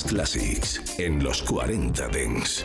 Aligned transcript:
Classics 0.00 0.80
en 0.98 1.22
los 1.22 1.42
40 1.42 2.08
Dents. 2.08 2.64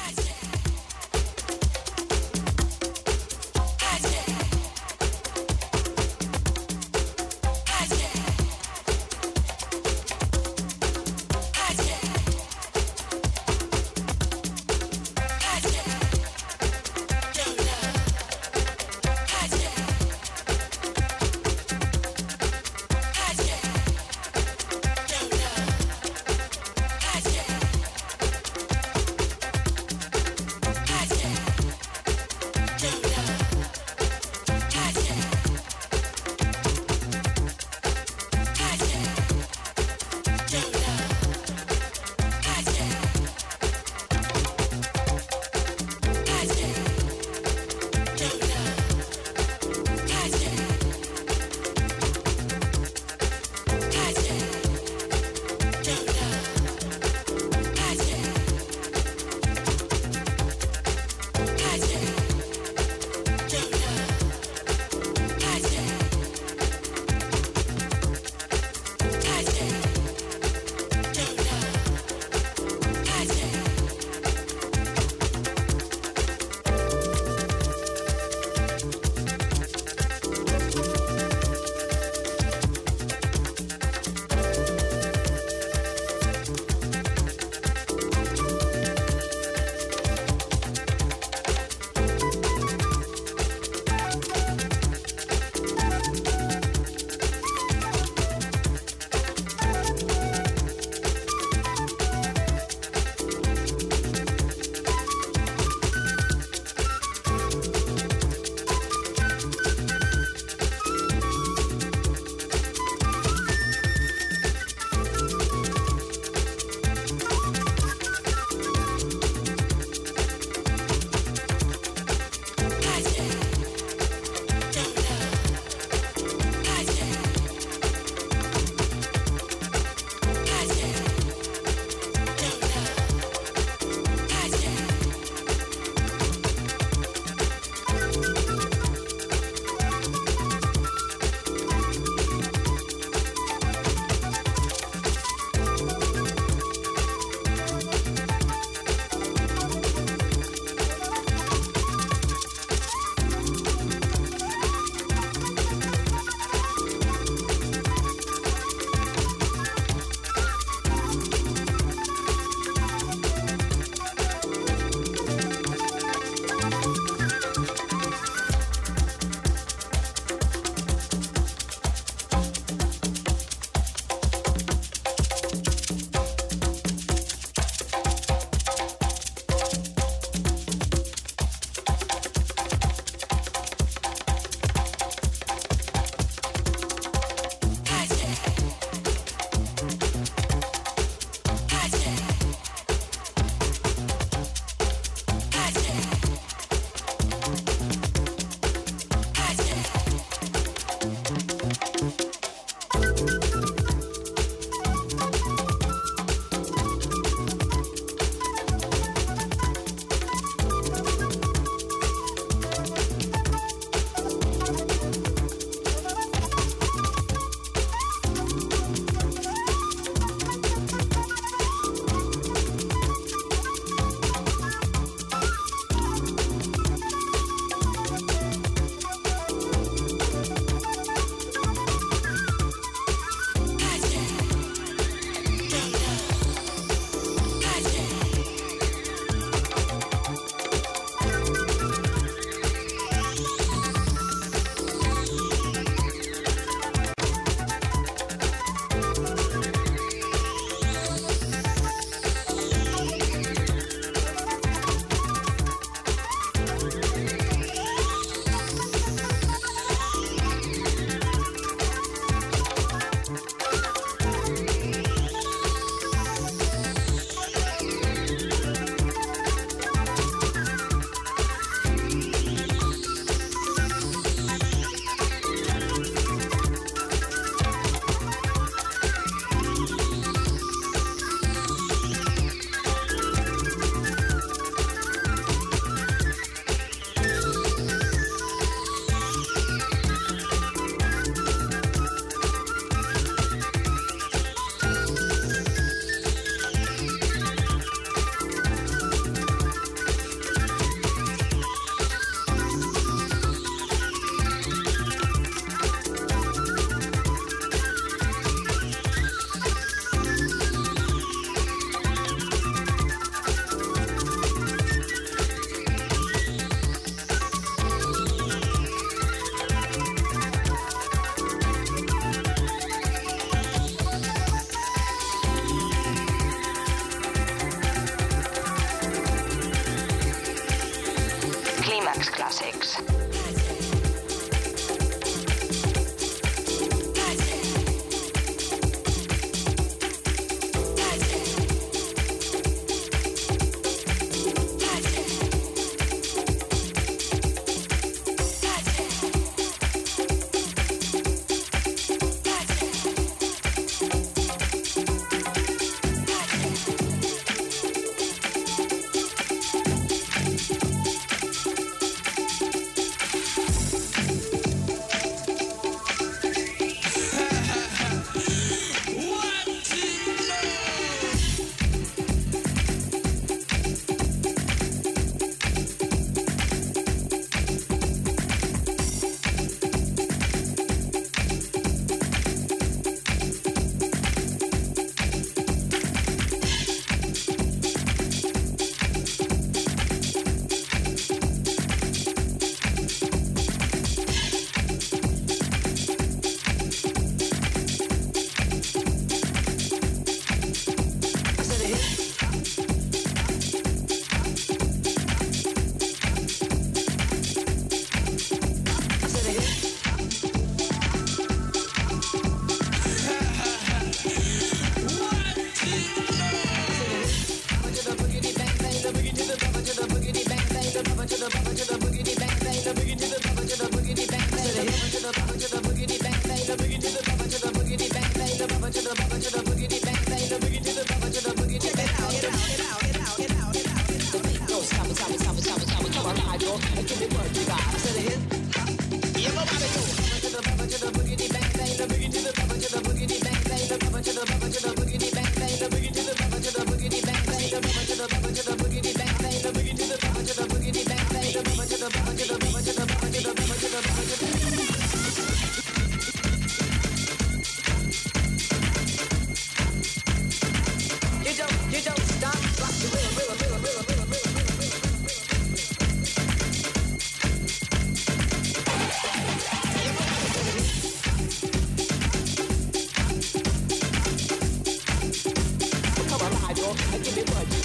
walk, 476.81 476.97
I 477.13 477.17
give 477.19 477.37
it 477.37 477.53
my 477.53 477.80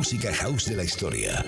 música 0.00 0.32
house 0.32 0.64
de 0.64 0.76
la 0.76 0.82
historia. 0.82 1.44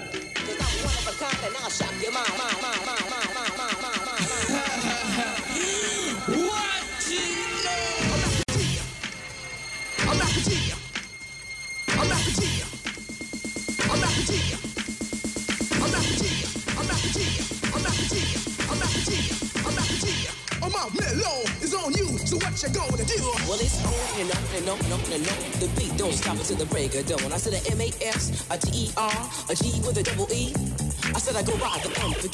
with. 26.95 27.33
I 27.33 27.37
said 27.39 27.55
a 27.55 27.71
M 27.73 27.81
A 27.81 27.89
S, 28.05 28.45
a 28.51 28.59
T 28.59 28.87
E 28.87 28.91
R, 28.97 29.31
a 29.49 29.55
G 29.55 29.81
with 29.87 29.97
a 29.99 30.03
double 30.03 30.27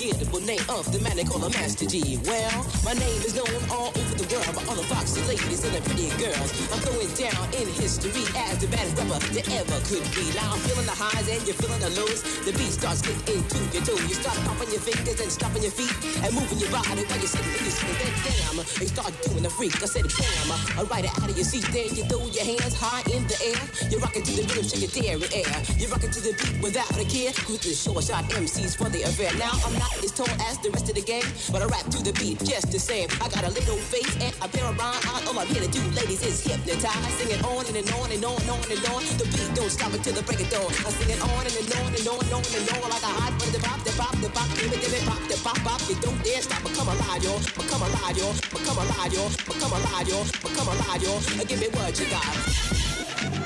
unforgettable 0.09 0.41
name 0.41 0.65
of 0.69 0.91
the 0.93 1.01
man 1.01 1.17
they 1.17 1.25
call 1.25 1.43
a 1.45 1.51
Master 1.51 1.85
G. 1.85 2.19
Well, 2.25 2.65
my 2.85 2.93
name 2.95 3.21
is 3.29 3.35
known 3.37 3.53
all 3.69 3.93
over 3.93 4.15
the 4.17 4.27
world 4.33 4.53
by 4.57 4.63
all 4.69 4.77
the 4.77 4.87
foxy 4.89 5.21
ladies 5.29 5.65
and 5.65 5.75
the 5.75 5.83
pretty 5.85 6.09
girls. 6.17 6.49
I'm 6.73 6.81
going 6.85 7.11
down 7.13 7.45
in 7.53 7.69
history 7.77 8.25
as 8.49 8.59
the 8.59 8.69
baddest 8.73 8.97
rapper 8.97 9.21
that 9.37 9.47
ever 9.53 9.79
could 9.85 10.05
be. 10.17 10.25
Now 10.33 10.57
I'm 10.57 10.61
feeling 10.65 10.89
the 10.89 10.97
highs 10.97 11.29
and 11.29 11.41
you're 11.45 11.59
feeling 11.61 11.81
the 11.81 11.93
lows. 12.01 12.25
The 12.45 12.53
beat 12.57 12.73
starts 12.73 13.03
getting 13.05 13.21
into 13.37 13.61
your 13.75 13.85
toe. 13.85 14.01
You 14.09 14.17
start 14.17 14.39
popping 14.49 14.71
your 14.73 14.81
fingers 14.81 15.21
and 15.21 15.29
stomping 15.29 15.63
your 15.63 15.75
feet 15.75 15.93
and 16.25 16.31
moving 16.33 16.59
your 16.59 16.73
body 16.73 17.05
while 17.05 17.21
you're 17.21 17.29
sitting 17.29 17.53
in 17.53 17.65
your 17.69 17.75
seat. 17.75 17.97
Then 18.01 18.13
damn, 18.25 18.57
you 18.81 18.89
start 18.89 19.13
doing 19.29 19.45
the 19.45 19.53
freak. 19.53 19.77
I 19.83 19.89
said 19.91 20.09
damn, 20.09 20.49
I 20.79 20.83
ride 20.89 21.05
it 21.05 21.13
out 21.21 21.29
of 21.29 21.37
your 21.37 21.49
seat. 21.49 21.69
Then 21.75 21.93
you 21.93 22.05
throw 22.09 22.25
your 22.33 22.47
hands 22.49 22.77
high 22.77 23.05
in 23.13 23.29
the 23.29 23.37
air. 23.45 23.61
You're 23.93 24.01
rocking 24.01 24.25
to 24.25 24.33
the 24.33 24.45
rhythm, 24.49 24.65
shake 24.65 24.89
your 24.89 24.95
dairy 24.97 25.29
air. 25.37 25.53
You're 25.77 25.93
rocking 25.93 26.13
to 26.17 26.21
the 26.25 26.33
beat 26.33 26.57
without 26.65 26.93
a 26.97 27.05
care. 27.05 27.35
Who's 27.45 27.61
the 27.61 27.77
short 27.77 28.09
shot 28.09 28.25
MCs 28.33 28.73
for 28.79 28.89
the 28.89 29.05
affair? 29.05 29.35
Now 29.37 29.53
I'm 29.67 29.77
not 29.77 29.98
as 30.05 30.13
tall 30.13 30.29
as 30.51 30.59
the 30.59 30.71
rest 30.71 30.89
of 30.89 30.95
the 30.95 31.03
game, 31.03 31.25
but 31.53 31.63
I 31.63 31.67
rap 31.67 31.87
to 31.95 31.99
the 32.03 32.13
beat 32.19 32.39
just 32.45 32.73
the 32.73 32.79
same. 32.79 33.09
I 33.23 33.29
got 33.29 33.45
a 33.45 33.51
little 33.51 33.77
face 33.77 34.11
and 34.21 34.35
a 34.43 34.49
pair 34.49 34.67
of 34.67 34.79
rhyme 34.79 35.01
eyes. 35.09 35.25
All 35.27 35.39
I'm 35.39 35.47
here 35.47 35.63
to 35.63 35.71
do, 35.71 35.83
ladies, 35.95 36.23
is 36.27 36.43
hypnotize. 36.43 37.15
Singing 37.19 37.43
on 37.45 37.65
and, 37.67 37.77
and 37.77 37.91
on 37.97 38.11
and 38.11 38.25
on 38.25 38.37
and 38.43 38.51
on 38.51 38.69
and 38.69 38.85
on. 38.91 39.03
The 39.17 39.27
beat 39.31 39.51
don't 39.55 39.71
stop 39.71 39.93
until 39.95 40.15
the 40.15 40.25
break 40.27 40.41
of 40.43 40.51
dawn. 40.51 40.71
I'm 40.83 40.93
singing 40.99 41.21
on 41.23 41.43
and, 41.47 41.57
and 41.57 41.73
on 41.79 41.91
and 41.95 42.07
on 42.09 42.21
and 42.21 42.33
on 42.35 42.43
and 42.43 42.69
on 42.75 42.89
like 42.91 43.07
a 43.07 43.13
hot 43.13 43.33
butter. 43.39 43.55
The 43.55 43.61
pop, 43.63 43.81
the 43.87 43.93
pop, 43.95 44.15
the 44.19 44.29
pop, 44.35 44.49
give 44.59 44.73
it, 44.73 44.81
give 44.83 44.95
it, 44.95 45.05
pop, 45.07 45.23
the 45.31 45.37
pop, 45.41 45.59
pop. 45.63 45.81
You 45.89 45.97
don't 46.03 46.19
dare 46.27 46.43
stop, 46.43 46.63
but 46.63 46.75
alive, 46.89 47.25
yo. 47.25 47.39
But 47.57 47.67
come 47.69 47.83
alive, 47.83 48.17
yo. 48.17 48.33
But 48.51 48.63
come 48.65 48.79
alive, 48.79 49.13
yo. 49.13 49.29
But 49.47 49.57
come 49.61 49.73
alive, 49.73 50.09
yo. 50.09 50.25
But 50.43 50.53
come 50.55 50.69
alive, 50.69 51.03
yo. 51.03 51.13
Give 51.45 51.61
me 51.61 51.69
what 51.69 51.99
you 51.99 52.07
got. 52.11 53.38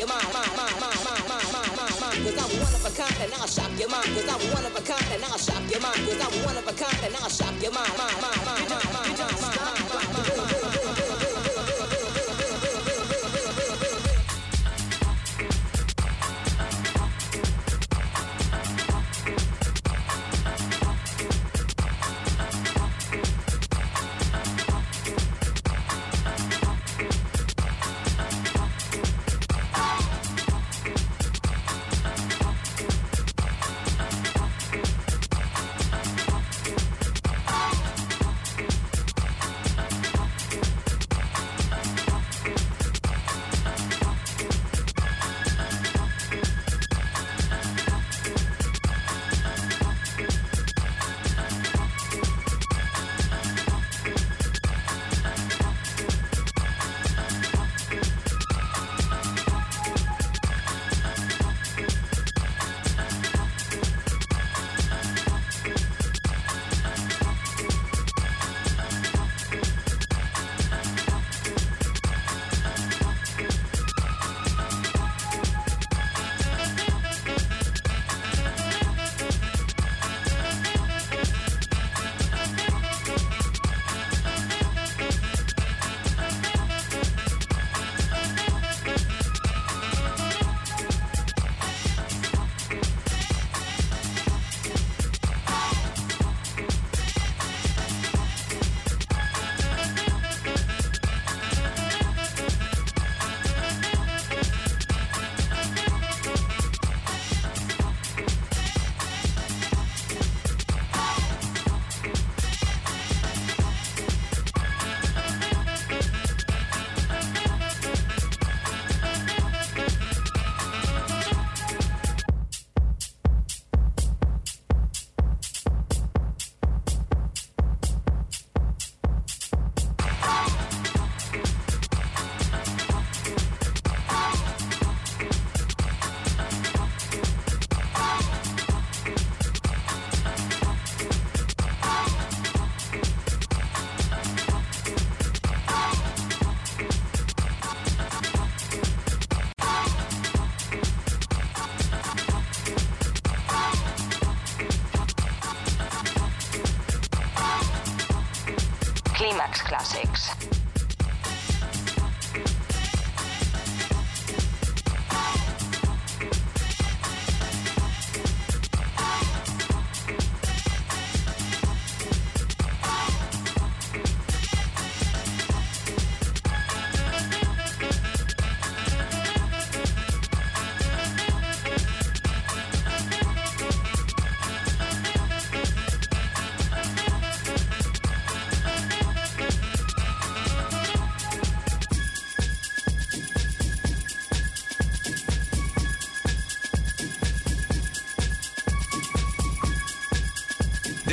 And 0.00 0.12
I'll 0.12 1.70
shock 1.76 1.96
your 1.98 2.02
mind. 2.02 2.26
Cause 2.26 2.38
I'm 2.38 2.60
one 2.60 2.74
of 2.74 2.86
a 2.86 2.90
kind 2.90 3.22
and 3.22 3.34
I'll 3.34 3.48
shock 3.48 3.70
your 3.78 3.90
mind. 3.90 4.08
Cause 4.14 4.28
I'm 4.28 4.54
one 4.54 4.66
of 4.66 4.76
a 4.76 4.82
kind 4.82 5.12
and 5.12 5.24
I'll 5.24 5.38
shock 5.38 5.70
your 5.70 5.80
mind. 5.80 5.98
Cause 6.06 6.20
I'm 6.20 6.44
one 6.44 6.56
of 6.56 6.68
a 6.68 6.72
kind 6.72 7.04
and 7.04 7.16
I'll 7.16 7.28
shock 7.28 7.62
your 7.62 7.72
mind. 7.72 8.07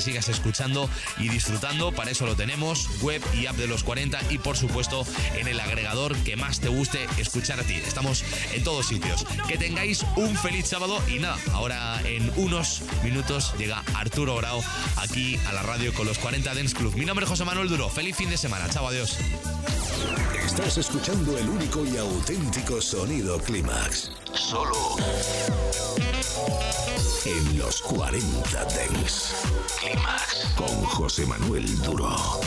sigas 0.00 0.28
escuchando 0.28 0.88
y 1.18 1.28
disfrutando. 1.28 1.92
Para 1.92 2.10
eso 2.10 2.26
lo 2.26 2.36
tenemos, 2.36 2.88
web 3.02 3.22
y 3.34 3.46
app 3.46 3.56
de 3.56 3.66
los 3.66 3.84
40 3.84 4.20
y 4.30 4.38
por 4.38 4.56
supuesto 4.56 5.06
en 5.38 5.48
el 5.48 5.60
agregador 5.60 6.16
que 6.18 6.36
más 6.36 6.60
te 6.60 6.68
guste 6.68 7.06
escuchar 7.18 7.60
a 7.60 7.64
ti. 7.64 7.74
Estamos 7.74 8.24
en 8.52 8.64
todos 8.64 8.86
sitios. 8.86 9.26
Que 9.48 9.58
tengáis 9.58 10.04
un 10.16 10.36
feliz 10.36 10.66
sábado 10.66 11.02
y 11.08 11.18
nada, 11.18 11.38
ahora 11.52 12.00
en 12.04 12.30
unos 12.36 12.82
minutos 13.02 13.54
llega 13.58 13.82
Arturo 13.94 14.36
Grau 14.36 14.62
aquí 14.96 15.38
a 15.48 15.52
la 15.52 15.62
radio 15.62 15.92
con 15.94 16.06
los 16.06 16.18
40 16.18 16.54
Dance 16.54 16.74
Club. 16.74 16.94
Mi 16.96 17.04
nombre 17.04 17.24
es 17.24 17.30
José 17.30 17.44
Manuel 17.44 17.68
Duro. 17.68 17.88
Feliz 17.88 18.16
fin 18.16 18.30
de 18.30 18.36
semana. 18.36 18.68
Chao, 18.70 18.86
adiós. 18.86 19.18
Estás 20.44 20.78
escuchando 20.78 21.36
el 21.38 21.48
único 21.48 21.84
y 21.84 21.96
auténtico 21.96 22.80
sonido 22.80 23.38
Clímax. 23.38 24.10
Solo 24.32 24.96
en 27.24 27.58
los 27.58 27.80
40 27.82 28.64
Dents. 28.66 29.34
Clímax 29.80 30.54
con 30.56 30.84
José 30.84 31.26
Manuel 31.26 31.80
Duro. 31.82 32.40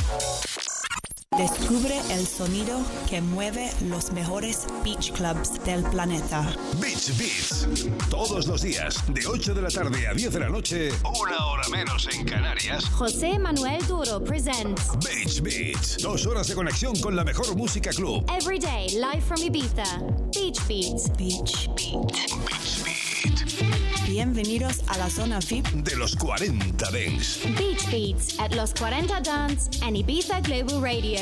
Descubre 1.38 1.99
el 2.11 2.27
sonido 2.27 2.79
que 3.09 3.19
mueve 3.19 3.71
los 3.89 4.11
mejores 4.11 4.67
beach 4.84 5.11
clubs 5.13 5.63
del 5.65 5.81
planeta. 5.84 6.41
Beach 6.79 7.17
Beats. 7.17 7.67
Todos 8.09 8.45
los 8.45 8.61
días, 8.61 9.03
de 9.07 9.25
8 9.25 9.55
de 9.55 9.61
la 9.63 9.69
tarde 9.69 10.07
a 10.07 10.13
10 10.13 10.34
de 10.34 10.39
la 10.39 10.49
noche, 10.49 10.89
una 11.03 11.45
hora 11.47 11.67
menos 11.69 12.07
en 12.13 12.25
Canarias. 12.25 12.86
José 12.86 13.39
Manuel 13.39 13.86
Duro 13.88 14.23
presents 14.23 14.91
Beach 15.03 15.41
Beats. 15.41 15.97
Dos 15.97 16.25
horas 16.27 16.47
de 16.47 16.53
conexión 16.53 16.95
con 16.99 17.15
la 17.15 17.23
mejor 17.23 17.55
música 17.55 17.89
club. 17.89 18.23
Every 18.29 18.59
Day 18.59 18.89
Live 18.89 19.21
from 19.21 19.41
Ibiza. 19.41 19.86
Beach 20.34 20.59
Beats. 20.67 21.09
Beach 21.17 21.67
Beat. 21.75 22.11
Beach 22.11 23.59
Beat. 23.59 23.82
Bienvenidos 24.14 24.84
a 24.89 24.97
la 24.99 25.09
zona 25.09 25.39
VIP 25.39 25.66
De 25.70 25.95
los 25.95 26.16
40 26.16 26.91
Dents. 26.91 27.39
Beach 27.57 27.89
Beats 27.89 28.39
at 28.39 28.53
Los 28.53 28.72
40 28.76 29.22
Dance 29.22 29.72
and 29.84 29.97
Ibiza 29.97 30.39
Global 30.41 30.84
Radio. 30.84 31.20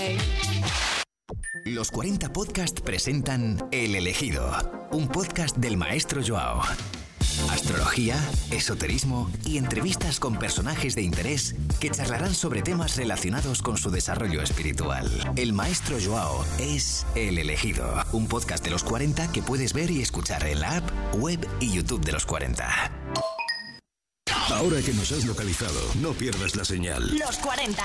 Los 1.63 1.89
40 1.89 2.33
Podcast 2.33 2.81
presentan 2.81 3.65
El 3.71 3.95
Elegido, 3.95 4.89
un 4.91 5.07
podcast 5.07 5.55
del 5.55 5.77
maestro 5.77 6.21
Joao. 6.21 6.63
Astrología, 7.49 8.17
esoterismo 8.51 9.29
y 9.45 9.57
entrevistas 9.57 10.19
con 10.19 10.37
personajes 10.37 10.95
de 10.95 11.01
interés 11.01 11.55
que 11.79 11.89
charlarán 11.89 12.33
sobre 12.33 12.61
temas 12.61 12.97
relacionados 12.97 13.61
con 13.61 13.77
su 13.77 13.91
desarrollo 13.91 14.41
espiritual. 14.41 15.09
El 15.35 15.53
maestro 15.53 15.97
Joao 16.03 16.45
es 16.59 17.05
El 17.15 17.37
Elegido, 17.37 18.03
un 18.11 18.27
podcast 18.27 18.63
de 18.63 18.71
los 18.71 18.83
40 18.83 19.31
que 19.31 19.41
puedes 19.41 19.73
ver 19.73 19.91
y 19.91 20.01
escuchar 20.01 20.45
en 20.45 20.61
la 20.61 20.77
app, 20.77 20.89
web 21.15 21.47
y 21.59 21.71
YouTube 21.71 22.03
de 22.03 22.11
los 22.11 22.25
40. 22.25 22.91
Ahora 24.49 24.81
que 24.81 24.93
nos 24.93 25.11
has 25.11 25.25
localizado, 25.25 25.79
no 26.01 26.11
pierdas 26.13 26.55
la 26.55 26.65
señal. 26.65 27.17
Los 27.17 27.37
40. 27.37 27.83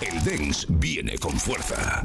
El 0.00 0.24
Dance 0.24 0.66
viene 0.68 1.18
con 1.18 1.38
fuerza. 1.38 2.04